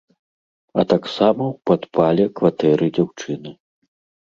А 0.79 0.85
таксама 0.93 1.43
ў 1.51 1.53
падпале 1.71 2.25
кватэры 2.41 2.91
дзяўчыны. 2.99 3.57